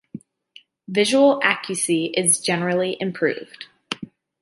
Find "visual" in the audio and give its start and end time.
0.87-1.39